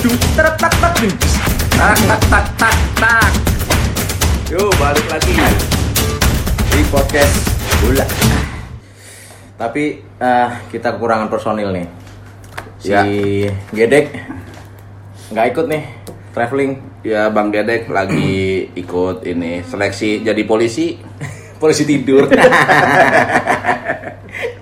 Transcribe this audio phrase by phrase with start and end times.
[0.00, 0.92] Dung, tak tak tak.
[1.76, 3.30] Tak tak tak tak tak.
[4.48, 5.36] Yo, balik lagi
[6.72, 7.34] di podcast
[7.84, 8.08] bola.
[9.60, 11.84] Tapi eh, kita kekurangan personil nih.
[12.80, 13.04] Si Ya.
[13.76, 14.16] Gedek
[15.36, 15.84] nggak ikut nih
[16.32, 16.80] traveling.
[17.04, 20.96] Ya Bang Gedek lagi ikut ini seleksi jadi polisi.
[21.60, 22.24] Polisi tidur.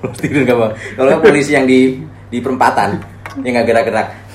[0.02, 0.72] polisi tidur nggak bang?
[0.98, 1.94] Kalau polisi yang di
[2.26, 2.98] di perempatan
[3.46, 4.27] yang nggak gerak-gerak.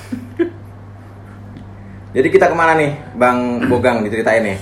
[2.14, 4.58] Jadi kita ke mana nih, Bang Bogang diceritain nih?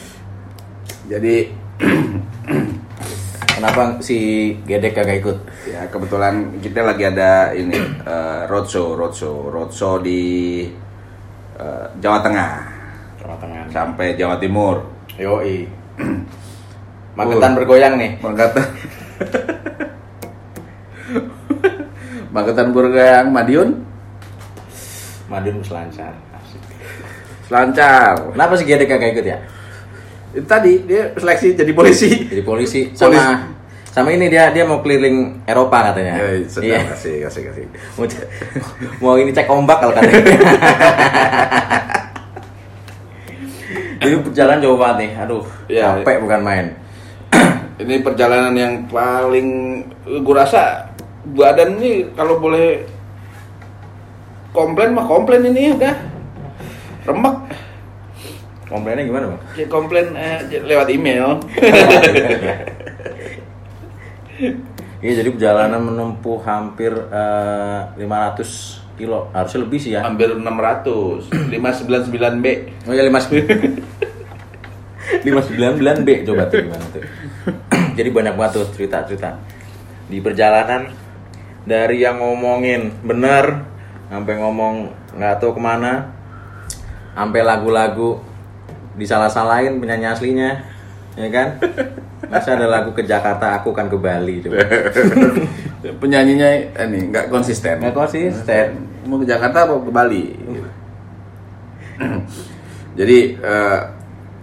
[1.12, 1.36] Jadi
[3.62, 5.38] Kenapa si Gedek kagak ikut?
[5.70, 7.78] ya kebetulan kita lagi ada ini
[8.10, 10.66] eh, roadshow, roadshow, roadshow di
[11.60, 12.52] eh, Jawa Tengah
[13.22, 13.70] Jawa Tengah.
[13.70, 14.82] sampai Jawa Timur.
[15.20, 15.68] Yoi.
[17.20, 18.18] Magetan bergoyang nih.
[18.24, 18.66] Magetan.
[22.32, 23.84] Magetan Burgang Madiun
[25.28, 26.16] Madiun selancar.
[27.52, 28.32] Lancar.
[28.32, 29.38] Kenapa si Gedek kagak ikut ya?
[30.32, 32.32] Itu tadi dia seleksi jadi polisi.
[32.32, 33.44] Jadi polisi sama
[33.92, 36.16] sama ini dia dia mau keliling Eropa katanya.
[36.48, 36.96] Sedang Iya.
[36.96, 37.64] kasih kasih kasih.
[38.00, 38.08] Mau,
[39.04, 40.24] mau ini cek ombak kalau katanya.
[44.02, 45.12] Jadi perjalanan jauh banget nih.
[45.22, 46.02] Aduh, Iya.
[46.02, 46.66] capek bukan main.
[47.86, 49.48] Ini perjalanan yang paling
[50.06, 50.90] gue rasa
[51.38, 52.82] badan ini kalau boleh
[54.52, 55.94] komplain mah komplain ini udah
[57.08, 57.36] remek
[58.72, 59.42] Komplainnya gimana, Bang?
[59.60, 61.28] ya komplain eh, lewat email
[65.02, 69.34] Iya, jadi perjalanan menempuh hampir eh, 500 kilo.
[69.34, 70.06] Harusnya lebih sih ya.
[70.06, 72.48] hampir 600 599 B
[72.86, 77.02] Oh ya 59 599 B coba tuh gimana tuh.
[77.98, 79.42] Jadi banyak banget tuh cerita-cerita
[80.06, 80.86] di perjalanan
[81.66, 83.66] dari yang ngomongin bener
[84.06, 84.76] sampai ngomong
[85.18, 86.14] nggak tahu ke mana
[87.12, 88.20] sampai lagu-lagu
[88.96, 90.50] disalah-salahin penyanyi aslinya
[91.16, 91.48] ya kan?
[92.32, 94.64] Masa ada lagu ke Jakarta aku kan ke Bali coba.
[96.02, 96.50] Penyanyinya
[96.88, 97.82] ini nggak konsisten.
[97.82, 98.68] Nggak konsisten.
[99.10, 100.26] Mau ke Jakarta apa ke Bali?
[103.00, 103.80] Jadi eh,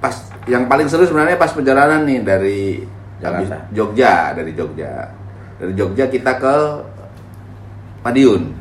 [0.03, 0.15] pas
[0.49, 2.61] yang paling seru sebenarnya pas perjalanan nih dari
[3.23, 3.57] Jakarta.
[3.73, 4.93] Jogja dari Jogja.
[5.59, 6.57] Dari Jogja kita ke
[8.05, 8.53] Madiun.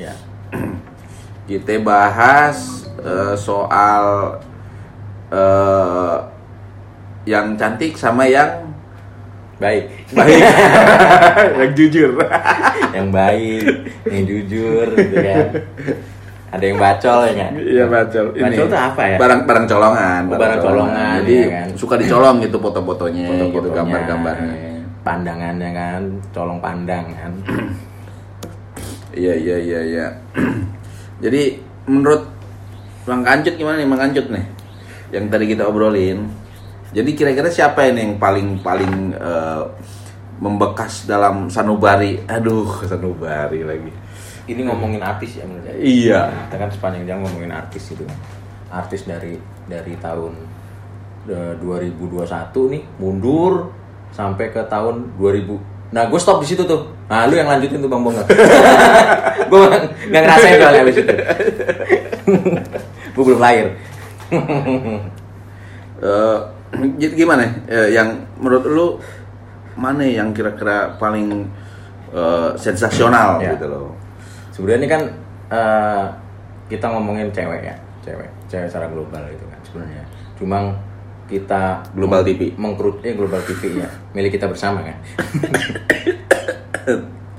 [0.00, 0.14] Ya.
[1.42, 4.34] Kita bahas eh, soal
[5.30, 6.16] eh,
[7.26, 8.50] yang cantik sama yang
[9.62, 10.42] baik baik
[11.62, 12.18] yang jujur
[12.92, 13.64] yang baik,
[14.04, 15.46] yang jujur gitu kan.
[16.52, 17.52] Ada yang bacol ya kan?
[17.56, 18.24] Iya bacol.
[18.36, 19.16] Bacol tuh apa ya?
[19.16, 20.22] Barang barang colongan.
[20.28, 21.68] Oh, barang colongan, Jadi iya kan?
[21.80, 24.54] suka dicolong gitu foto-fotonya, gitu Foto-fotonya, gambar-gambarnya.
[25.00, 26.02] Pandangannya kan,
[26.36, 27.32] colong pandang kan.
[29.16, 30.06] Iya iya iya iya.
[31.24, 31.56] Jadi
[31.88, 32.28] menurut
[33.02, 34.44] Bang Kancut gimana nih Bang Kancut nih?
[35.10, 36.30] Yang tadi kita obrolin.
[36.92, 39.62] Jadi kira-kira siapa ini yang paling paling eh,
[40.38, 42.22] membekas dalam sanubari?
[42.30, 43.90] Aduh, sanubari lagi.
[44.46, 45.78] Ini ngomongin artis ya menurut saya.
[45.82, 46.20] Iya.
[46.46, 48.18] Kita kan sepanjang jam ngomongin artis itu kan.
[48.72, 49.34] Artis dari
[49.66, 50.32] dari tahun
[51.26, 52.22] eh, 2021
[52.78, 53.74] nih mundur
[54.14, 55.72] sampai ke tahun 2000.
[55.92, 56.88] Nah, gue stop di situ tuh.
[57.10, 58.24] Nah, lu yang lanjutin tuh Bang Bonga.
[59.50, 59.58] gue
[60.08, 61.14] nggak ngerasain soalnya habis itu.
[63.12, 63.74] Gue belum lahir.
[66.72, 67.44] Jadi gimana?
[67.68, 68.08] Eh, yang
[68.40, 68.86] menurut lu
[69.76, 71.46] mana yang kira-kira paling
[72.12, 73.54] eh, sensasional Ya.
[73.54, 73.92] gitu loh?
[74.50, 75.02] Sebenarnya ini kan
[75.48, 76.04] eh,
[76.68, 80.04] kita ngomongin cewek ya, cewek, cewek secara global gitu kan sebenarnya.
[80.36, 80.58] Cuma
[81.28, 82.52] kita Global TV.
[82.56, 84.96] mengkerut eh global TV ya, milik kita bersama kan.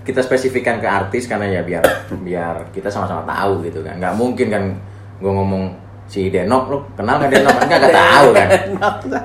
[0.03, 3.95] kita spesifikkan ke artis karena ya biar biar kita sama-sama tahu gitu kan.
[3.97, 4.63] Nggak mungkin kan
[5.23, 5.63] gue ngomong
[6.11, 8.49] si Denok lu kenal nggak Denok kan nggak tahu kan.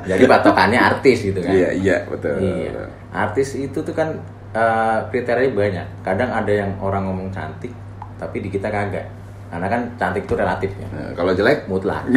[0.06, 1.50] Jadi patokannya artis gitu kan.
[1.52, 2.38] Iya iya betul.
[2.38, 2.86] Iya.
[3.10, 4.14] Artis itu tuh kan
[4.54, 5.86] eh, kriterianya banyak.
[6.06, 7.74] Kadang ada yang orang ngomong cantik,
[8.16, 9.10] tapi di kita kagak.
[9.48, 10.86] Karena kan cantik itu relatif ya.
[10.92, 12.04] Nah, kalau jelek Mutlak.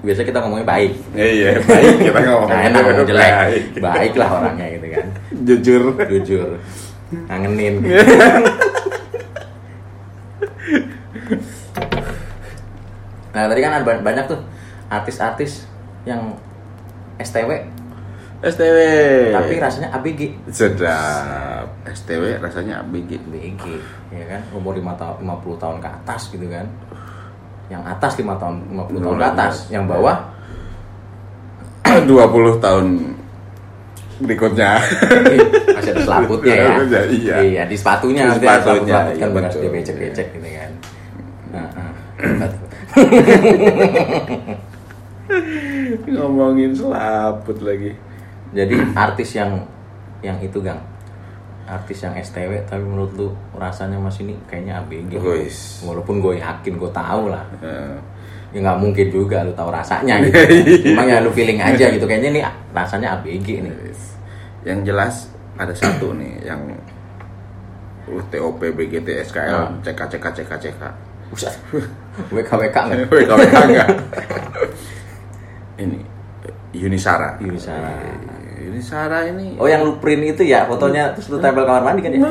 [0.00, 0.92] Biasa kita ngomongnya baik.
[1.12, 2.48] Iya, baik kita ngomong.
[2.48, 3.32] Nah, enak ngomong jelek.
[3.32, 3.62] Baik.
[3.80, 5.06] Baiklah orangnya gitu kan.
[5.44, 5.82] Jujur.
[6.08, 6.48] Jujur.
[7.30, 7.74] Ngangenin.
[13.34, 14.38] Nah, tadi kan ada ba- banyak tuh
[14.86, 15.66] artis-artis
[16.06, 16.38] yang
[17.18, 17.50] STW
[18.44, 18.78] STW.
[19.32, 20.20] tapi rasanya ABG
[20.52, 21.66] sedap.
[21.88, 23.16] STW rasanya ABG.
[23.18, 23.64] ABG
[24.12, 26.66] ya kan umur 5 tahun 50 tahun ke atas gitu kan
[27.72, 30.16] yang atas 5 tahun 50 tahun ke atas yang bawah
[32.08, 32.86] 20 tahun
[34.22, 34.78] berikutnya.
[35.74, 36.78] masih ada selaputnya ya.
[37.10, 37.62] Iya, iya.
[37.66, 40.70] di sepatunya Di nanti sepatunya, selaput-selaput iya, kan dia becek-becek gitu kan.
[41.50, 41.92] Nah, ah.
[46.14, 47.96] Ngomongin selaput lagi.
[48.54, 49.66] Jadi artis yang
[50.22, 50.78] yang itu Gang.
[51.64, 55.16] Artis yang STW tapi menurut lu rasanya Mas ini kayaknya ABG.
[55.16, 55.80] Wis.
[55.80, 57.44] Walaupun gue yakin gue tahu lah.
[57.60, 57.96] Eh,
[58.54, 60.38] Ya nggak mungkin juga lu tahu rasanya gitu.
[60.86, 63.74] Cuma ya lu feeling aja gitu kayaknya nih rasanya ABG nih.
[64.62, 65.14] Yang jelas
[65.58, 66.62] ada satu nih yang
[68.04, 69.74] UTOP BGT SKL Ah.
[69.82, 70.82] CK CK CK CK.
[71.32, 71.50] Buset.
[72.36, 72.98] WKWK nggak?
[73.10, 73.88] WKWK enggak.
[75.74, 75.98] Ini
[76.70, 77.34] Yunisara.
[77.42, 77.90] Yunisara.
[78.74, 82.10] Yunisara ini Oh yang lu print itu ya fotonya terus lu tempel kamar mandi kan
[82.10, 82.18] ya?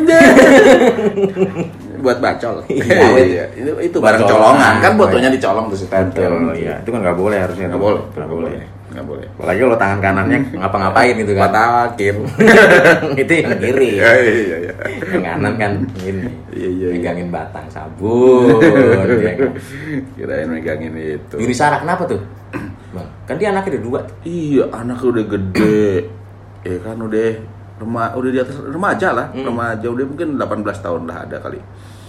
[2.04, 2.68] buat bacol.
[2.68, 6.32] Iya, Iya, itu itu barang colongan kan fotonya dicolong terus ditempel.
[6.36, 7.72] Oh iya, itu kan nggak boleh harusnya.
[7.72, 8.52] Nggak boleh, nggak boleh.
[8.94, 9.26] Nggak boleh.
[9.40, 11.50] Apalagi kalau tangan kanannya ngapa-ngapain gitu kan.
[11.50, 12.16] Patakin.
[13.24, 13.90] itu yang kiri.
[13.98, 14.74] Iya iya iya.
[15.16, 15.72] Yang kanan kan
[16.04, 16.28] ini.
[16.54, 16.88] Iya, iya, iya.
[17.00, 18.60] Megangin batang sabun.
[19.24, 19.52] ya kan.
[20.20, 21.36] Kirain megangin itu.
[21.40, 22.22] Yunisara kenapa tuh?
[22.94, 24.00] Bang, kan dia anaknya ada dua.
[24.06, 24.16] tuh.
[24.28, 25.88] Iya, anaknya udah gede.
[26.64, 27.28] Ya kan udah
[27.76, 29.46] rema udah di atas remaja lah, Hmm.
[29.46, 31.60] remaja udah mungkin 18 tahun lah ada kali.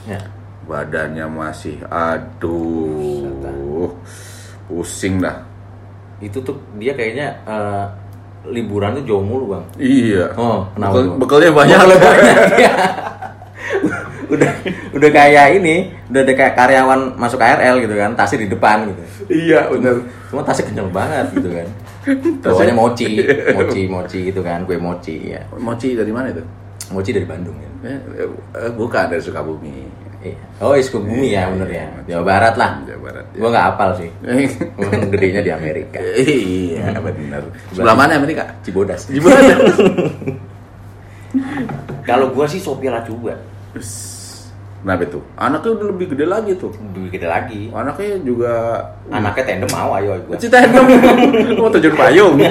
[0.05, 0.21] Ya.
[0.65, 3.93] Badannya masih aduh.
[4.65, 5.43] Pusing dah.
[6.19, 7.85] Itu tuh dia kayaknya eh,
[8.47, 9.65] liburan tuh jauh mulu, Bang.
[9.77, 10.31] Iya.
[10.35, 11.79] Oh, kenapa Bekal- bekalnya banyak.
[14.37, 14.53] udah
[14.97, 19.03] udah kayak ini, udah ada kayak karyawan masuk KRL gitu kan, tasnya di depan gitu.
[19.31, 20.03] iya, benar.
[20.31, 21.69] Cuma tasnya kenceng banget gitu kan.
[22.45, 23.25] Bawahnya mochi,
[23.57, 25.41] mochi, mochi gitu kan, kue mochi ya.
[25.57, 26.45] Mochi dari mana itu?
[26.93, 27.71] Mochi dari Bandung ya.
[27.85, 28.01] Eh,
[28.61, 29.89] eh, bukan dari Sukabumi.
[30.25, 30.41] Iya.
[30.61, 31.87] Oh, Sukabumi ya bener ya.
[32.09, 32.81] Jawa Barat lah.
[32.85, 33.25] Jawa Barat.
[33.33, 33.37] ya.
[33.41, 34.11] Gua nggak hafal sih.
[35.13, 36.01] Gedenya di Amerika.
[36.17, 37.43] iya, benar.
[37.73, 38.45] Sebelah mana Amerika?
[38.65, 39.09] Cibodas.
[39.09, 39.57] Gimana?
[42.09, 43.37] Kalau gua sih Sophia Lacuba.
[44.85, 45.21] Kenapa itu?
[45.41, 46.69] Anaknya udah lebih gede lagi tuh.
[46.93, 47.73] Lebih gede lagi.
[47.73, 48.53] Anaknya juga
[49.09, 50.37] Anaknya tandem mau ayo gua.
[50.37, 50.85] Cita dong.
[51.57, 52.37] Mau terjun payung.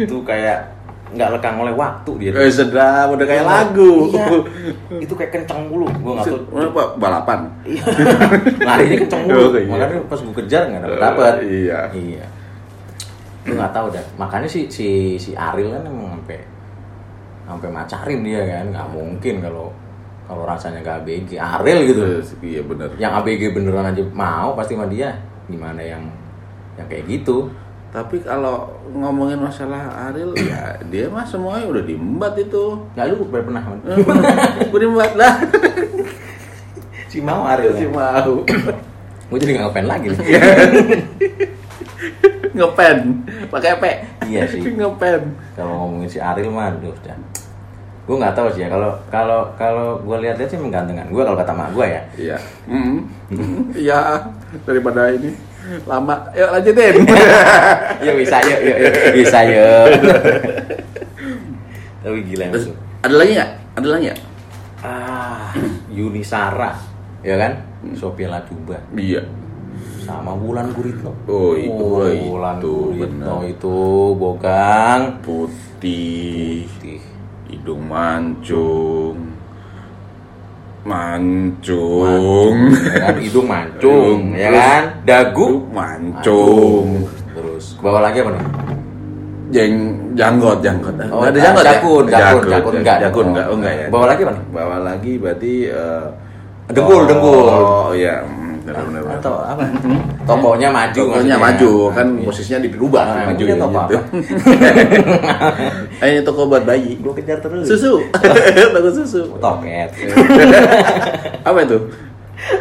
[0.00, 2.30] itu kayak nggak lekang oleh waktu dia.
[2.32, 4.08] Eh sedap, udah kayak lagu.
[4.08, 4.26] Iya.
[5.04, 5.90] Itu kayak kenceng mulu.
[6.00, 6.40] Gua nggak tahu.
[6.56, 7.40] Apa balapan?
[7.68, 7.84] Iya.
[8.62, 9.42] Larinya kenceng mulu.
[9.42, 9.68] Oh, iya.
[9.68, 11.34] Makanya pas gua kejar nggak dapet dapet.
[11.44, 11.78] Eh, iya.
[11.92, 12.26] Iya.
[13.44, 14.04] Lu nggak tahu dah.
[14.16, 16.40] Makanya si si si Ariel kan emang sampai
[17.44, 18.64] sampai macarin dia kan.
[18.70, 19.68] Nggak mungkin kalau
[20.30, 21.34] kalau rasanya gak ABG.
[21.42, 22.02] Ariel gitu.
[22.38, 22.94] Iya benar.
[23.02, 25.18] Yang ABG beneran aja mau pasti sama dia.
[25.50, 26.06] Gimana yang
[26.78, 27.50] yang kayak gitu?
[27.90, 32.78] Tapi kalau ngomongin masalah Ariel ya dia mah semuanya udah diembat itu.
[32.94, 33.78] Nggak lu pernah kan?
[34.70, 35.34] Gue diembat lah.
[37.10, 37.74] si mau Ariel.
[37.74, 37.90] Si Ya?
[37.90, 38.46] mau.
[39.26, 40.06] Gue jadi nggak ngepen lagi.
[40.14, 40.18] nih.
[42.54, 42.98] Ngepen.
[43.50, 43.84] Pakai P.
[44.30, 44.62] Iya sih.
[44.62, 45.34] Ngepen.
[45.58, 47.18] kalau ngomongin si Ariel mah aduh dah.
[48.10, 51.54] Gue nggak tahu sih ya kalau kalau kalau gue lihat-lihat sih menggantengan gue kalau kata
[51.54, 52.02] mak gue ya.
[52.18, 52.36] Iya.
[52.66, 52.98] Mm.
[53.86, 54.26] Iya,
[54.66, 55.30] daripada ini
[55.86, 56.26] lama.
[56.34, 57.06] Yuk lanjutin.
[58.04, 58.92] Yuk bisa yuk yuk, yuk.
[59.14, 59.86] bisa yuk.
[62.02, 62.66] Tapi gila Terus,
[62.98, 63.50] ada lagi nggak?
[63.76, 64.20] Ada lagi nggak?
[64.80, 65.52] Ah,
[65.86, 66.72] Yunisara,
[67.20, 67.52] ya kan?
[67.92, 69.20] Sophia Lacuba Iya.
[70.00, 71.12] sama Wulan Guritno.
[71.28, 73.46] Oh, i- oh, Wulan itu, Guritno benar.
[73.46, 73.76] itu
[74.16, 77.00] bogang Putih, putih.
[77.50, 79.18] Hidung mancung,
[80.86, 83.14] mancung, ya kan?
[83.18, 84.82] Hidung mancung, ya kan?
[85.02, 86.86] Dagu mancung,
[87.34, 88.44] Terus ke bawah lagi apa nih?
[89.50, 89.74] jeng,
[90.14, 90.94] janggot, janggot.
[91.10, 91.72] Oh, Nggak ada janggot ya?
[91.74, 92.98] jakun, jakun, jakun enggak.
[93.02, 93.86] jakun enggak, oh enggak ya.
[93.90, 94.44] Bawa lagi apa nih?
[94.54, 96.06] Bawa lagi berarti eh,
[96.70, 97.46] Dengkul, oh, dengkul.
[97.50, 99.00] Oh iya, hmm, benar benar.
[99.02, 99.18] benar.
[99.18, 99.62] Atau apa?
[100.22, 102.24] Tokonya maju Tokonya maju kan Iya.
[102.24, 103.96] posisinya dirubah Ah, maju iya, toko gitu.
[106.00, 107.00] Eh, Ini toko buat bayi.
[107.00, 107.64] Gue kejar terus.
[107.64, 108.04] Susu.
[108.76, 109.22] toko susu.
[109.36, 109.90] Toket.
[111.48, 111.78] Apa itu?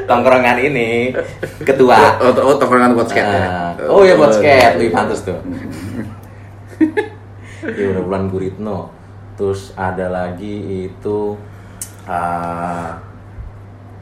[0.04, 1.16] Tongkrongan ini
[1.64, 2.20] ketua.
[2.20, 3.24] Oh, oh, tongkrongan buat skate.
[3.24, 3.40] ya?
[3.40, 5.40] Ah, oh iya buat skate, lebih pantas tuh.
[7.64, 8.92] Iya udah bulan Guritno.
[9.36, 11.36] Terus ada lagi itu
[12.04, 13.00] ah,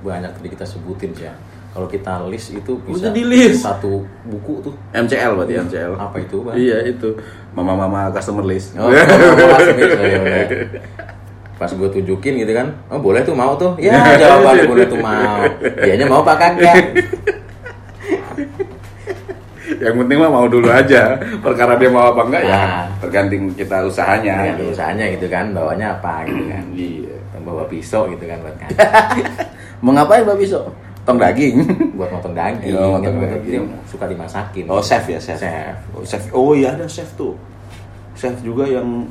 [0.01, 1.34] banyak tadi kita sebutin sih ya.
[1.78, 3.62] Kalau kita list itu bisa Udah di list.
[3.62, 4.74] satu buku tuh.
[4.90, 5.94] MCL berarti MCL.
[5.94, 6.58] Apa itu, Bang?
[6.58, 7.14] Iya itu.
[7.54, 8.74] Mama-mama customer list.
[8.76, 8.98] Oh, Miss.
[8.98, 10.42] Oh, iya, iya.
[11.58, 15.42] Pas gue tunjukin gitu kan, oh boleh tuh mau tuh, ya jawabannya boleh tuh mau,
[15.82, 16.86] dianya mau pak kagak,
[19.82, 21.18] Yang penting mah mau dulu aja.
[21.18, 22.84] Perkara dia mau apa enggak ya Ah.
[23.02, 24.48] tergantung kita usahanya.
[24.48, 27.18] ya, usahanya gitu kan, bawanya apa gitu kan, Iya.
[27.42, 28.70] bawa pisau gitu kan buat kan,
[29.80, 30.62] Mau ngapain Mbak Biso?
[31.08, 31.64] Tong daging.
[31.98, 33.64] buat motong daging, Iya, motong daging.
[33.88, 34.68] Suka dimasakin.
[34.68, 35.40] Oh, chef ya, chef.
[35.40, 35.76] Chef.
[35.96, 36.24] Oh, chef.
[36.36, 37.32] Oh iya ada chef tuh.
[38.12, 39.08] chef juga yang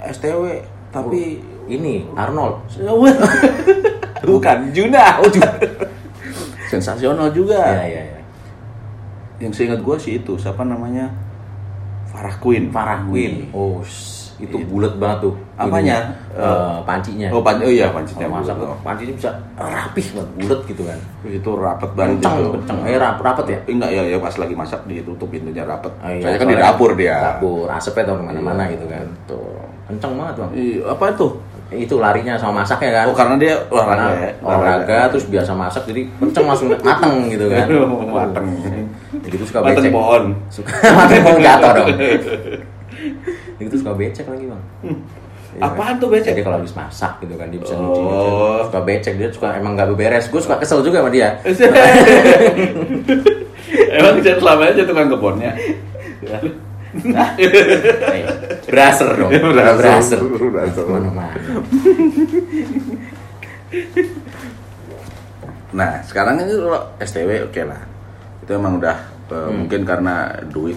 [0.00, 2.64] STW tapi Ini Arnold.
[4.24, 5.04] bukan Juna.
[5.20, 5.52] Oh, juga.
[6.72, 7.60] Sensasional juga.
[7.60, 8.20] Iya, iya, iya.
[9.44, 11.12] Yang seingat gue sih itu siapa namanya
[12.08, 12.72] Farah Queen.
[12.72, 13.52] Farah Queen.
[13.52, 13.84] Oh,
[14.38, 15.34] itu bulat banget tuh.
[15.54, 15.98] Apanya?
[16.30, 17.28] Eh, pancinya.
[17.28, 18.62] Oh, pan- oh iya pancinya Kalau masak bulat.
[18.64, 20.98] tuh, pancinya bisa rapih banget, bulat gitu kan.
[21.24, 22.48] Itu rapet banget Kenceng, itu.
[22.54, 22.78] kenceng.
[22.84, 23.58] Eh, rap, rapet ya?
[23.66, 25.90] Enggak ya, ya pas lagi masak ditutup pintunya rapet.
[25.96, 27.16] Oh, iya, Soalnya kan di dapur dia.
[27.20, 29.06] Dapur, asapnya tuh ke mana-mana Iya, gitu kan.
[29.26, 29.58] Tuh.
[29.86, 30.50] Kenceng banget bang.
[30.52, 31.28] Iya, apa itu?
[31.68, 33.06] Itu larinya sama masaknya kan.
[33.08, 34.30] Oh karena dia olahraga Nah, ya.
[34.40, 37.66] olahraga terus biasa masak jadi kenceng langsung mateng gitu kan.
[38.08, 38.46] Mateng.
[39.18, 39.92] Jadi itu suka Mateng becek.
[39.92, 40.22] pohon.
[40.48, 41.88] Suka mateng pohon jatuh dong.
[43.58, 44.62] Itu suka becek lagi bang.
[45.48, 45.98] Iya, Apaan kan?
[45.98, 46.30] tuh becek?
[46.30, 47.80] Jadi kalau habis masak gitu kan dia bisa Oh.
[47.80, 48.00] nyuci
[48.66, 50.24] suka becek dia suka emang nggak beberes.
[50.28, 51.38] Gue suka kesel juga sama dia.
[53.90, 55.52] Emang jadi selama aja tukang kebunnya.
[56.24, 56.40] Eh,
[58.64, 59.30] Braser dong.
[59.52, 59.76] Braser.
[59.76, 60.20] Braser.
[60.48, 60.84] Braser.
[60.86, 61.36] Mana-mana.
[65.68, 67.80] Nah, sekarang ini kalau STW oke lah.
[68.40, 68.96] Itu emang udah
[69.28, 70.76] eh, mungkin karena duit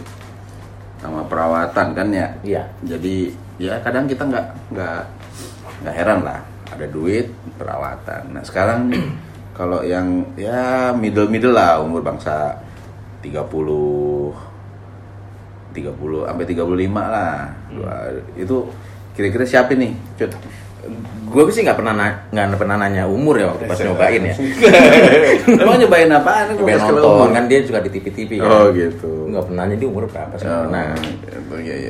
[1.01, 2.27] sama perawatan kan ya.
[2.45, 2.63] Iya.
[2.85, 5.01] Jadi ya kadang kita nggak nggak
[5.81, 6.39] nggak heran lah
[6.71, 7.27] ada duit
[7.57, 8.37] perawatan.
[8.37, 9.03] Nah sekarang nih
[9.57, 12.55] kalau yang ya middle middle lah umur bangsa
[13.25, 13.41] 30
[15.71, 16.59] 30 sampai 35
[16.91, 17.35] lah.
[17.79, 18.03] Wah,
[18.35, 18.57] itu
[19.15, 19.95] kira-kira siapa nih?
[20.19, 20.31] Cut?
[21.31, 24.35] Gue sih nggak pernah na- nggak pernah nanya umur ya waktu pas nyobain ya.
[25.47, 26.51] Emang nyobain apaan?
[26.51, 28.49] Nyobain nonton kan dia juga di TV-TV kan.
[28.49, 29.29] Oh gitu.
[29.29, 30.45] Nggak pernah nanya dia umur berapa sih.
[30.45, 31.89] Oh, Nah gitu, iya, iya.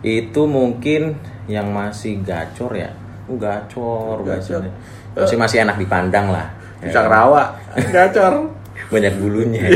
[0.00, 2.88] itu mungkin yang masih gacor ya.
[3.28, 4.64] Oh, gacor, Gacor.
[4.64, 4.72] biasanya.
[5.12, 6.48] Masih masih enak dipandang lah.
[6.80, 7.60] Bisa rawa,
[7.94, 8.56] gacor.
[8.88, 9.68] Banyak bulunya.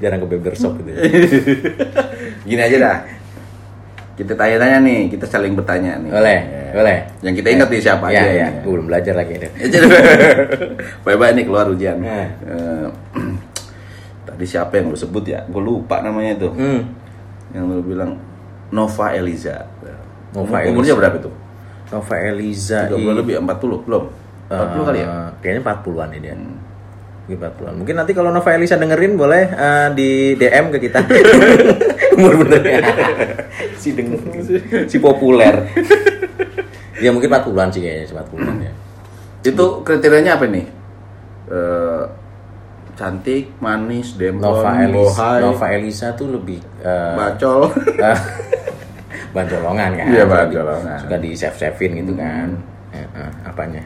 [0.00, 0.90] Jarang ke barber shop gitu.
[0.90, 1.00] ya.
[2.48, 2.96] Gini aja dah.
[4.20, 6.12] Kita tanya-tanya nih, kita saling bertanya nih.
[6.12, 6.72] Boleh, Ya.
[6.76, 6.98] boleh.
[7.22, 8.48] Yang kita ingat nih siapa ya, aja ya.
[8.60, 9.34] Gue belum belajar lagi.
[9.34, 9.48] deh.
[11.04, 11.96] Baik-baik nih keluar ujian.
[11.98, 12.28] Eh.
[12.44, 12.86] Eh,
[14.28, 15.40] tadi siapa yang lu sebut ya?
[15.46, 16.52] Gue lupa namanya tuh.
[16.52, 16.84] Hmm.
[17.50, 18.20] Yang lu bilang
[18.68, 19.64] Nova Eliza.
[20.30, 21.00] Nova Umurnya Eliza.
[21.00, 21.34] berapa tuh?
[21.90, 24.04] Nova Eliza 30 i- lebih, 40 belum?
[24.46, 25.06] 40 kali ya?
[25.08, 26.34] Eh, Kayaknya 40-an ini dia.
[26.36, 26.69] Mungkin
[27.34, 27.74] 40-an.
[27.76, 31.04] Mungkin nanti kalau Nova Elisa dengerin boleh eh, di DM ke kita.
[32.16, 32.80] Umur benernya.
[33.76, 34.18] si denger.
[34.86, 35.68] si populer.
[36.98, 38.72] ya mungkin 40-an sih kayaknya, si 40-an ya.
[39.42, 40.66] Itu kriterianya apa nih?
[41.48, 42.04] Eh,
[42.94, 47.72] cantik, manis, dempon, Nova Elisa, bohai, Nova Elisa tuh lebih eh, bacol.
[47.96, 48.18] eh,
[49.34, 50.06] bancolongan kan.
[50.10, 50.98] Iya, bancolongan.
[51.00, 52.48] Suka di save-savein gitu kan.
[52.92, 53.80] Eh, eh, apanya?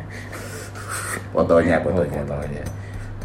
[1.30, 2.20] fotonya, Oh, fotonya.
[2.26, 2.64] fotonya.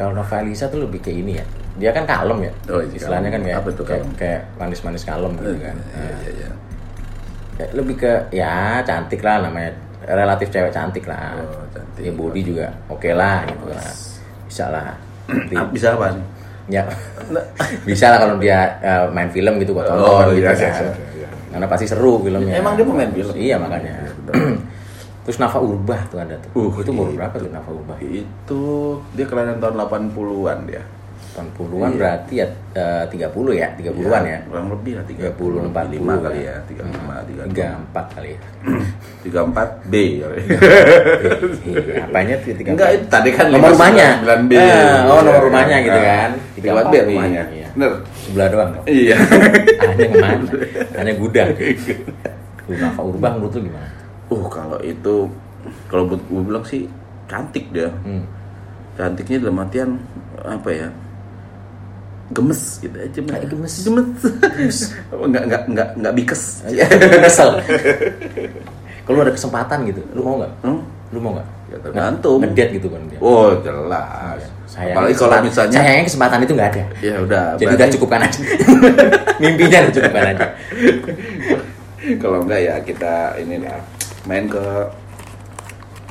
[0.00, 1.44] Kalau Nova Elisa tuh lebih ke ini ya.
[1.76, 2.52] Dia kan kalem ya.
[2.72, 4.16] Oh, iya, Istilahnya kan kayak Apa tuh kayak, kalem?
[4.16, 5.76] kayak manis-manis kalem gitu kan.
[5.76, 6.50] Iya, Nah, iya, iya.
[7.60, 9.76] kayak lebih ke ya cantik lah namanya.
[10.00, 11.36] Relatif cewek cantik lah.
[11.36, 12.00] Oh, cantik.
[12.00, 13.92] Ya body juga oke lah gitu lah.
[14.48, 14.90] Bisa lah.
[15.60, 16.16] Ah, bisa apa?
[16.66, 16.86] ya
[17.88, 20.86] bisa lah kalau dia eh, main film gitu buat Oh, tonton gitu iya, kan.
[20.86, 21.28] iya, iya.
[21.50, 22.56] Karena pasti seru filmnya.
[22.56, 23.34] Emang dia pemain film?
[23.36, 23.92] Iya makanya.
[25.20, 26.50] Terus Nafa Urbah tuh ada tuh.
[26.56, 27.16] Uh, itu umur iya.
[27.24, 27.96] berapa tuh Nafa Urbah?
[28.00, 28.62] Itu
[29.12, 30.82] dia kelahiran tahun 80-an dia.
[31.30, 31.98] Tahun puluhan Iya.
[32.02, 34.38] berarti ya eh, 30 ya, 30-an ya.
[34.50, 38.40] Kurang lebih lah 30 40 lima kali ya, 35, 34 kali ya.
[39.30, 40.38] 34 B kali.
[41.70, 42.74] Iya, apanya tuh 34?
[42.74, 44.08] Enggak, itu tadi kan nomor rumahnya.
[44.26, 44.52] 59B.
[44.58, 45.86] Ah, oh, nomor Iya, rumahnya iya.
[45.86, 46.30] gitu kan.
[46.58, 47.42] 34B rumahnya.
[47.54, 47.68] Iya.
[47.78, 47.92] Bener.
[48.26, 48.70] Sebelah doang.
[48.90, 49.16] Iya.
[49.86, 50.44] Hanya ke mana?
[50.98, 51.48] Hanya gudang.
[52.66, 53.88] Tuh, Nafa Urbah menurut lu gimana?
[54.30, 55.26] Uh, kalau itu
[55.86, 56.86] kalau buat gue bilang sih
[57.26, 57.90] cantik dia.
[58.06, 58.24] Hmm.
[58.94, 59.90] Cantiknya dalam artian
[60.40, 60.88] apa ya?
[62.30, 63.18] Gemes gitu aja.
[63.18, 63.74] Kayak gemes.
[63.82, 64.78] Gemes.
[65.10, 66.62] Enggak enggak enggak enggak bikes.
[66.64, 66.86] Iya,
[67.26, 67.58] Kesel.
[69.02, 70.52] Kalau ada kesempatan gitu, lu mau nggak?
[70.62, 70.80] Hmm?
[71.10, 71.48] Lu mau nggak?
[71.70, 72.38] Ya, tergantung.
[72.38, 73.18] Ngedate gitu kan dia.
[73.18, 74.38] Oh, jelas.
[74.70, 76.82] Sayangnya Apalagi kalau misalnya sayangnya kesempatan itu nggak ada.
[77.02, 78.40] ya udah Jadi berarti- udah cukupkan aja.
[79.42, 80.46] Mimpinya udah cukupkan aja.
[82.22, 83.82] kalau enggak ya kita ini lah
[84.30, 84.62] main ke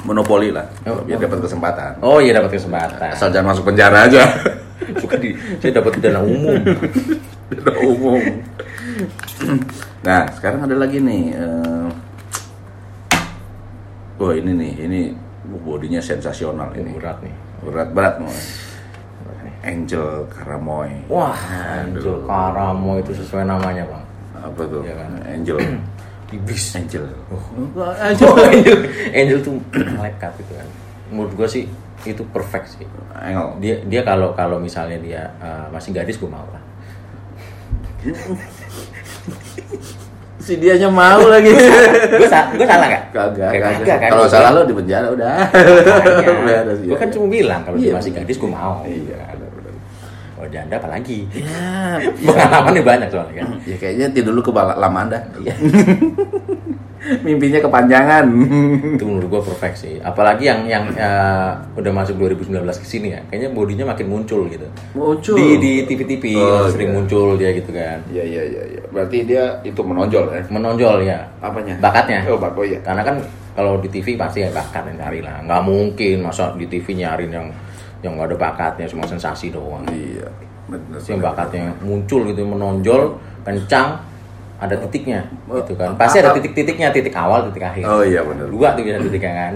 [0.01, 1.23] monopoli lah Oh, biar oh.
[1.23, 3.09] dapat kesempatan Oh iya dapat kesempatan.
[3.09, 4.23] asal jangan masuk penjara aja
[5.01, 6.55] Suka di, saya dapat dana umum.
[7.51, 8.19] Udah umum
[9.99, 11.88] nah sekarang ada lagi nih eh,
[14.17, 14.99] oh ini nih ini
[15.59, 17.35] bodinya sensasional ini Berat nih.
[17.61, 18.31] berat berat mau
[19.59, 21.35] Angel Karamoy Wah,
[21.77, 24.03] Angel Karamo itu sesuai namanya bang.
[24.39, 25.11] apa tuh Iya kan?
[25.25, 25.57] Angel
[26.29, 26.63] Iblis.
[26.74, 27.41] Angel Oh,
[28.05, 28.29] Angel,
[29.12, 30.67] Angel tuh malaikat gitu kan.
[31.09, 31.65] Menurut gua sih
[32.01, 32.86] itu perfect sih.
[33.13, 36.62] Angel Dia dia kalau kalau misalnya dia uh, masih gadis gue mau lah.
[40.39, 41.51] si dianya mau lagi.
[41.51, 43.83] gue sa gue salah nggak Kagak, Kayak kagak.
[43.83, 45.36] kagak kan Kalau Gua salah lo di penjara udah.
[46.79, 46.95] Gue ya.
[46.95, 47.95] kan cuma bilang kalau dia Iya.
[48.00, 49.17] masih gadis gue mau Iya,
[50.50, 55.22] janda apalagi Ya, pengalamannya banyak soalnya kan ya kayaknya tidur dulu kebalaman dah.
[55.38, 55.53] Iya.
[57.24, 58.27] Mimpinya kepanjangan.
[58.91, 63.24] itu menurut gue perfect sih apalagi yang yang eh, udah masuk 2019 ke sini ya
[63.25, 65.34] kayaknya bodinya makin muncul gitu Muncul.
[65.34, 66.96] di di TV-TV Oh, sering iya.
[67.00, 68.82] muncul dia gitu kan Iya iya iya iya.
[68.91, 70.41] Berarti dia itu menonjol ya.
[70.51, 71.79] menonjol ya Apanya?
[71.79, 72.84] bakatnya Oh, bak oh iya.
[72.84, 73.15] karena kan
[73.56, 77.32] kalau di TV pasti ya bakat yang cari lah nggak mungkin masa di TV nyariin
[77.32, 77.48] yang
[78.00, 80.27] yang nggak ada bakatnya cuma sensasi doang Iya.
[80.65, 81.01] Benar.
[81.01, 83.01] Yang bakatnya muncul gitu menonjol
[83.41, 83.98] kencang
[84.56, 88.46] ada titiknya Oh, gitu kan pasti ada titik-titiknya titik awal titik akhir Oh iya benar.
[88.46, 89.53] dua tuh biasa titiknya kan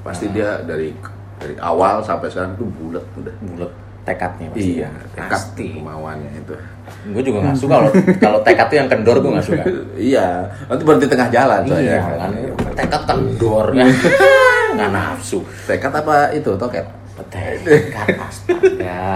[0.00, 0.92] Pasti dia dari
[1.36, 3.34] dari awal sampai sekarang tuh bulat udah.
[3.44, 3.70] bulat
[4.02, 6.54] tekadnya pasti Iya, tekad pasti kemauannya itu.
[7.06, 9.62] gue juga nggak suka kalau kalau tekad tuh yang kendor gue nggak suka
[10.12, 10.28] iya,
[10.66, 11.88] nanti berhenti tengah jalan soalnya.
[11.90, 12.30] iya kan
[12.74, 13.88] tekad kendor kan
[14.74, 16.84] nggak nafsu Tekad apa itu toket?
[17.22, 19.06] Tekad astaga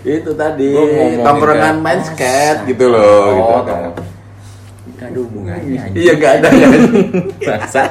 [0.00, 0.72] Itu tadi
[1.20, 3.68] tongkrongan main skate gitu loh oh gitu.
[3.68, 4.12] tong-
[4.94, 5.82] nggak ada hubungannya.
[5.90, 6.70] Iya nggak ada kan?
[7.42, 7.82] Bangsa.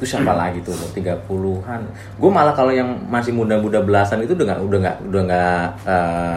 [0.00, 1.80] Terus apa lagi tuh 30-an.
[2.16, 6.36] Gue malah kalau yang masih muda-muda belasan itu udah nggak udah nggak udah nggak eh,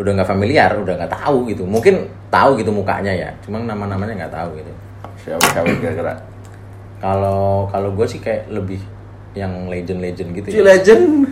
[0.00, 1.62] udah nggak familiar, udah nggak tahu gitu.
[1.62, 4.72] Mungkin tahu gitu mukanya ya, cuma nama-namanya nggak tahu gitu.
[5.22, 6.14] Siapa siapa kira-kira?
[7.02, 8.78] Kalau kalau gue sih kayak lebih
[9.34, 10.64] yang legend-legend gitu Si ya.
[10.70, 11.26] legend.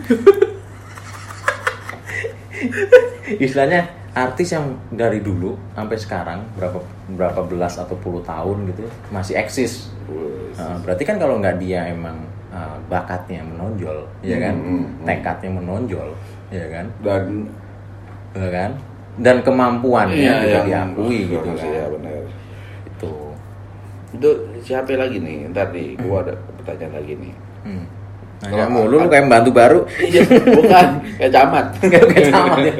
[3.41, 6.83] Istilahnya artis yang dari dulu sampai sekarang berapa
[7.15, 9.87] berapa belas atau puluh tahun gitu masih eksis
[10.51, 15.05] Uh, berarti kan kalau nggak dia emang uh, bakatnya menonjol, ya kan, Hmm, hmm, hmm.
[15.07, 16.09] tekadnya menonjol,
[16.51, 17.23] ya kan, Dan
[18.35, 18.71] ya kan,
[19.15, 22.21] dan kemampuannya juga Iya, diakui gitu bagus, kan, Iya benar.
[24.11, 24.29] Itu.
[24.61, 25.49] Siapa lagi nih?
[25.51, 27.33] Ntar nih, gua ada pertanyaan lagi nih.
[27.63, 27.85] Hmm.
[28.41, 29.79] Nanya mulu lu kayak bantu baru.
[30.01, 30.87] Iya, bukan
[31.21, 31.65] kayak camat.
[31.93, 32.73] Kayak camat ya.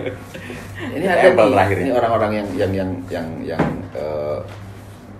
[0.91, 3.63] Ini ada nih, terakhir ini orang-orang yang yang yang yang yang
[3.93, 4.37] eh,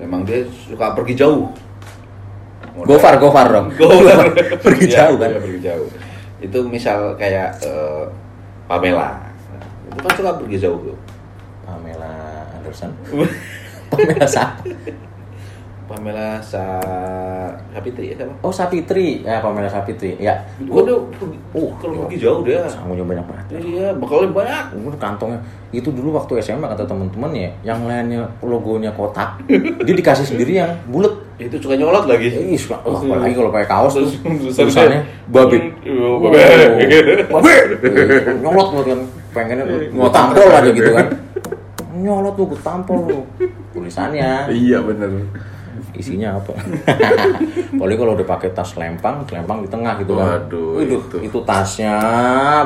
[0.02, 1.46] memang dia suka pergi jauh.
[2.90, 3.68] Gofar, gofar dong.
[3.78, 4.34] Gofar.
[4.66, 5.30] Pergi Iya, jauh kan.
[5.30, 5.88] iya, pergi jauh.
[6.42, 8.04] Itu misal kayak eh,
[8.66, 9.22] Pamela.
[9.94, 10.98] Itu kan suka pergi jauh tuh.
[11.70, 12.14] Pamela
[12.58, 12.90] Anderson.
[13.94, 14.58] Pamela siapa?
[15.92, 16.80] Pamela sa
[17.70, 18.32] Sapitri ya siapa?
[18.40, 20.16] Oh Sapitri, ya Pamela Sapitri.
[20.16, 21.04] Ya, Gua tuh
[21.52, 22.64] Uh, kalau pergi jauh dia.
[22.64, 23.46] sangunya banyak banget.
[23.60, 24.64] Iya, bekalnya banyak.
[24.80, 29.36] Gue kantongnya itu dulu waktu SMA kata temen-temen ya, yang lainnya logonya kotak,
[29.84, 31.12] dia dikasih sendiri yang bulat.
[31.36, 32.32] Itu suka nyolot lagi.
[32.32, 34.08] Ih, suka, wah, apalagi kalau pakai kaos tuh,
[34.56, 35.60] tulisannya babe.
[35.92, 37.28] Oh, Wow, babe.
[37.28, 37.76] babe.
[38.40, 39.00] Nyolot banget kan,
[39.34, 40.16] pengennya gue Ngotak.
[40.16, 41.08] tampol aja gitu kan.
[41.94, 43.00] Nyolot tuh, gue tampol.
[43.72, 45.12] Tulisannya, Iya bener.
[45.96, 46.54] Isinya apa?
[47.78, 50.44] Apalagi kalau udah pakai tas lempang, lempang di tengah gitu kan.
[50.46, 51.18] Waduh, itu, itu.
[51.32, 51.96] itu tasnya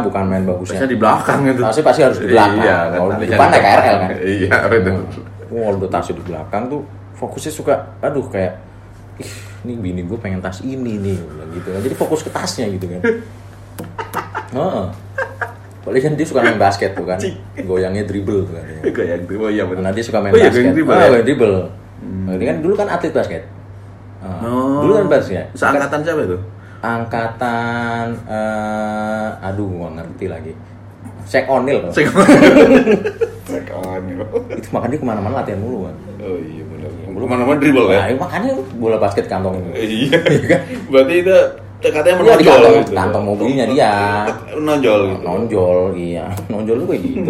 [0.02, 0.82] bukan main bagusnya.
[0.82, 1.62] Biasanya di belakang itu.
[1.62, 2.62] Tasnya pasti harus di belakang.
[2.62, 3.64] Iya, Kalau kan, di tasnya depan naik.
[3.64, 4.10] KRL kan.
[4.22, 4.94] Iya, bener.
[5.54, 6.82] Wah, udah tasnya di belakang tuh
[7.16, 8.60] fokusnya suka, aduh kayak,
[9.24, 11.16] ih, ini bini gue pengen tas ini nih,
[11.56, 11.70] gitu.
[11.72, 13.02] Jadi fokus ke tasnya gitu kan.
[14.56, 14.86] Heeh.
[15.86, 17.22] Apalagi kan dia suka main basket tuh kan,
[17.62, 18.66] goyangnya dribble tuh kan.
[18.90, 19.38] Kayak gitu.
[19.38, 19.86] Oh iya bener.
[19.86, 20.58] Karena dia suka main Oh iya, basket.
[20.60, 21.08] goyang dribble ah, ya?
[21.14, 21.56] goyang dribble.
[22.02, 23.44] Nah, Dia kan dulu kan atlet basket.
[24.20, 24.82] Ah, Oh.
[24.82, 25.46] Dulu kan basket.
[25.54, 26.38] Seangkatan siapa itu?
[26.80, 30.52] Angkatan, eh, aduh gua ngerti lagi.
[31.26, 31.92] Shaq O'Neal loh.
[33.46, 34.02] Sekawan
[34.52, 35.96] Itu makanya ke mana-mana latihan mulu kan.
[36.20, 36.90] Oh iya bener.
[37.10, 38.06] Belum mana-mana dribble ya?
[38.06, 40.06] Nah, ya makanya bola basket kantong ini.
[40.06, 40.20] Iya.
[40.94, 41.36] Berarti itu
[41.82, 42.94] tekadnya Iya di menonjol kantong, gitu.
[42.94, 43.94] kantong mobilnya dia.
[44.62, 45.22] Menonjol gitu.
[45.24, 46.26] Nonjol, iya.
[46.46, 47.30] Nonjol tuh kayak gitu.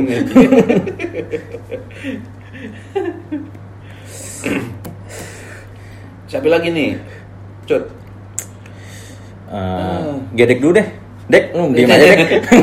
[6.30, 6.90] Siapa lagi nih?
[7.66, 7.84] Cut.
[9.48, 10.88] Eh, gedek dulu deh.
[11.26, 12.20] Dek, lu diem aja dek.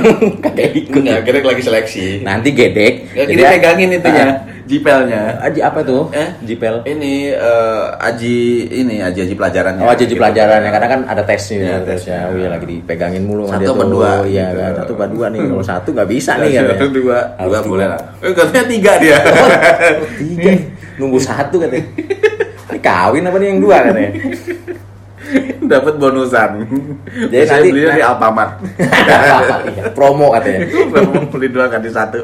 [0.45, 1.03] Kagak ikut.
[1.03, 2.07] Enggak, kira lagi seleksi.
[2.23, 3.11] Nanti gedek.
[3.11, 5.23] Ya, kita pegangin itunya, Ah, jipelnya.
[5.43, 6.07] Aji apa tuh?
[6.13, 6.31] Eh?
[6.45, 6.79] Jipel.
[6.85, 8.39] Ini eh, aji
[8.71, 9.83] ini aji aji pelajarannya.
[9.83, 10.15] Oh aja di Gitu.
[10.15, 12.19] pelajaran ya, karena kan ada tesnya, Iya, ya, tesnya.
[12.31, 13.91] Oh iya lagi dipegangin mulu sama Satu dia tuh.
[13.91, 14.59] dua, Iya gitu.
[14.61, 15.41] kan, satu apa dua nih.
[15.43, 16.91] Kalau satu nggak bisa nih Satu, katanya.
[16.95, 18.01] dua, dua boleh lah.
[18.23, 19.19] Eh, katanya tiga dia.
[20.15, 20.51] Tiga,
[20.97, 21.87] nunggu satu katanya.
[22.69, 24.11] Ini kawin apa nih yang dua katanya?
[25.63, 26.51] Dapat bonusan.
[27.27, 28.53] Jadi Saya nanti- belinya di Alfamart.
[29.03, 29.37] Iya,
[29.93, 30.67] Promo katanya.
[30.91, 32.21] Mau beli dua ganti satu.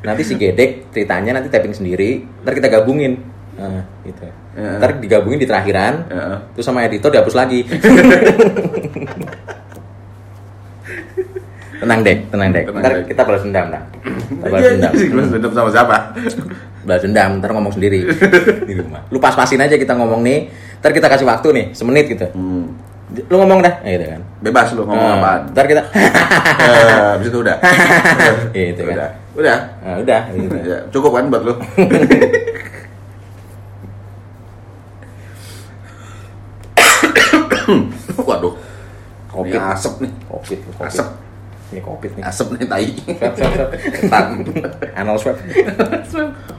[0.00, 3.20] Nanti si Gedek ceritanya nanti tapping sendiri, ntar kita gabungin.
[3.56, 4.24] Nah, gitu.
[4.52, 4.70] Iya.
[4.78, 6.24] Ntar digabungin di terakhiran, Iya.
[6.52, 7.60] terus sama editor dihapus lagi.
[11.76, 12.64] tenang dek, tenang dek.
[12.66, 13.04] Tenang, Ntar Dek.
[13.06, 13.82] kita balas dendam, nah.
[14.40, 14.92] Balas Iya, dendam.
[14.92, 15.96] iya, balas dendam sama siapa?
[16.86, 18.06] Balas dendam, ntar ngomong sendiri
[18.68, 19.02] di rumah.
[19.10, 20.46] Lu pas-pasin aja kita ngomong nih,
[20.78, 22.30] ntar kita kasih waktu nih, semenit gitu.
[22.30, 22.70] Hmm,
[23.26, 24.20] Lu ngomong dah, gitu kan.
[24.40, 25.40] bebas lu ngomong Nah, apaan.
[25.50, 25.82] Ntar kita,
[26.62, 27.56] Eh, Habis itu udah.
[28.54, 28.94] Gitu kan.
[28.94, 29.10] Udah.
[29.36, 29.58] Udah.
[29.78, 30.20] nah, udah.
[30.30, 30.54] Gitu.
[30.62, 31.54] Ya, cukup kan buat lu?
[38.16, 38.54] Waduh,
[39.30, 40.12] Covid, ini asap nih.
[40.26, 40.86] covid, covid.
[40.86, 41.08] Asap.
[41.74, 42.22] Ini covid nih.
[42.22, 42.90] Asap nih tai.
[42.94, 43.70] Swab, swab.
[44.94, 45.36] Anal swab.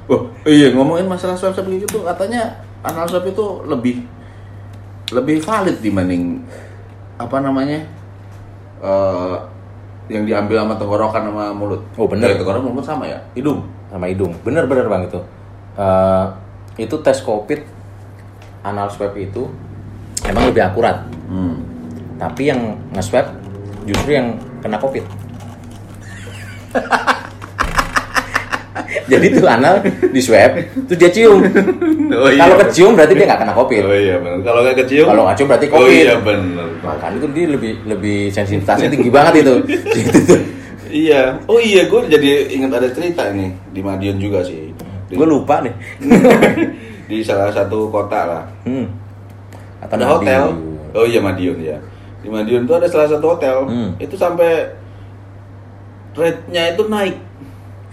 [0.07, 4.03] Oh, iya ngomongin masalah swab swab gitu katanya anal swab itu lebih
[5.11, 6.43] lebih valid dibanding
[7.15, 7.87] apa namanya
[8.83, 9.35] eh
[10.07, 11.81] yang diambil sama tenggorokan sama mulut.
[11.99, 12.31] Oh, bener.
[12.31, 13.19] Eh, tenggorokan mulut sama ya?
[13.35, 13.63] Hidung.
[13.87, 14.35] sama hidung.
[14.43, 15.19] Bener-bener bang itu.
[15.75, 16.25] Eh,
[16.79, 17.63] itu tes covid
[18.63, 19.47] anal swab itu
[20.23, 21.03] emang lebih akurat.
[21.27, 21.59] Hmm.
[22.15, 23.29] Tapi yang nge-swab
[23.87, 25.03] justru yang kena covid.
[29.07, 29.79] Jadi tuh anal
[30.11, 30.51] di swab,
[30.87, 31.39] terus dia cium.
[32.07, 32.39] Oh, iya.
[32.47, 33.83] Kalau kecium berarti dia nggak kena covid.
[33.83, 34.39] Oh iya benar.
[34.39, 35.07] Kalau nggak kecium?
[35.11, 35.91] Kalau nggak cium berarti Oh covid.
[36.07, 36.67] iya benar.
[36.79, 39.53] Makanya itu dia lebih lebih sensitivitasnya tinggi banget itu.
[39.59, 40.41] Tuh.
[40.87, 41.35] Iya.
[41.51, 44.71] Oh iya, gue jadi ingat ada cerita nih di Madiun juga sih.
[45.11, 45.75] Gue lupa nih.
[47.11, 48.43] di salah satu kota lah.
[48.63, 48.87] Hmm.
[49.83, 50.15] Atau ada Madiun.
[50.23, 50.43] hotel.
[50.95, 51.75] Oh iya Madiun ya.
[52.17, 53.57] Di Madiun tuh ada salah satu hotel.
[53.65, 53.91] Hmm.
[53.97, 54.73] Itu sampai
[56.13, 57.15] rate-nya itu naik.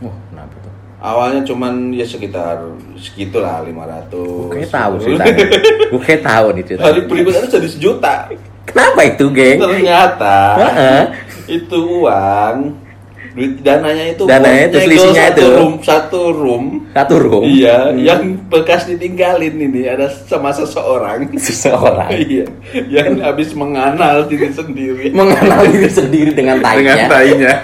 [0.01, 0.73] Wah, kenapa tuh?
[0.99, 2.57] Awalnya cuman ya sekitar
[2.97, 4.09] segitulah 500.
[4.11, 4.93] Gue kayak tahu.
[5.93, 6.87] Gue kayak tahu nih ceritanya.
[6.87, 8.15] Hari berikutnya jadi sejuta.
[8.65, 9.61] Kenapa itu, geng?
[9.61, 10.37] Ternyata
[11.45, 12.57] itu uang
[13.35, 15.51] duit dananya itu Dananya itu selisihnya satu itu.
[15.53, 17.43] room satu room Satu room.
[17.45, 17.99] iya Hmm.
[17.99, 18.23] yang
[18.55, 22.47] bekas ditinggalin ini ada sama seseorang seseorang iya
[22.87, 27.11] yang habis menganal diri sendiri mengenal diri sendiri dengan tainya.
[27.11, 27.55] tainya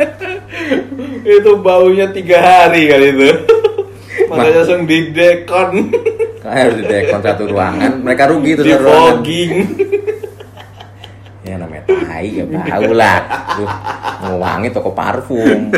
[1.39, 3.31] itu baunya tiga hari kali itu
[4.29, 5.95] makanya langsung di dekon
[6.41, 8.01] Kayak harus di dekon satu ruangan.
[8.01, 9.05] Mereka rugi itu di satu ruangan.
[9.13, 9.53] fogging
[11.45, 13.19] Ya namanya tai ya bau lah.
[13.61, 13.73] Duh,
[14.25, 15.69] mau wangi toko parfum.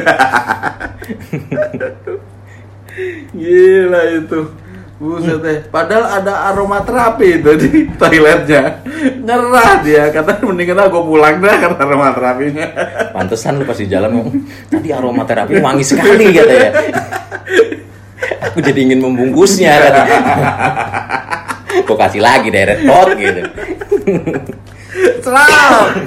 [3.34, 4.40] Gila itu.
[5.02, 5.58] Buset deh.
[5.66, 8.86] Padahal ada aromaterapi itu di toiletnya.
[9.18, 10.14] Nyerah dia.
[10.14, 12.66] Kata mendingan aku pulang dah kata aromaterapinya.
[13.10, 14.38] Pantesan lu pas di jalan ngomong,
[14.70, 16.70] tadi aromaterapi wangi sekali katanya.
[18.46, 19.74] Aku jadi ingin membungkusnya.
[21.82, 23.42] Kok kasih lagi deret pot gitu.
[25.18, 25.98] Serap.